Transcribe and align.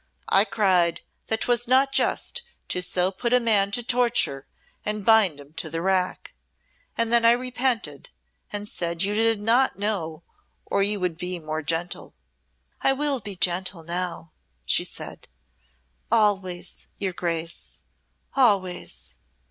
I 0.29 0.45
cried 0.45 1.01
that 1.27 1.41
'twas 1.41 1.67
not 1.67 1.91
just 1.91 2.41
to 2.69 2.81
so 2.81 3.11
put 3.11 3.33
a 3.33 3.39
man 3.39 3.69
to 3.69 3.83
torture 3.83 4.47
and 4.83 5.05
bind 5.05 5.39
him 5.39 5.53
to 5.57 5.69
the 5.69 5.79
rack. 5.83 6.33
And 6.97 7.13
then 7.13 7.23
I 7.23 7.33
repented 7.33 8.09
and 8.51 8.67
said 8.67 9.03
you 9.03 9.13
did 9.13 9.39
not 9.39 9.77
know 9.77 10.23
or 10.65 10.81
you 10.81 10.99
would 10.99 11.19
be 11.19 11.37
more 11.37 11.61
gentle." 11.61 12.15
"I 12.81 12.93
will 12.93 13.19
be 13.19 13.35
gentle 13.35 13.83
now," 13.83 14.31
she 14.65 14.83
said, 14.83 15.27
"always, 16.11 16.87
your 16.97 17.13
Grace, 17.13 17.83
always." 18.35 19.17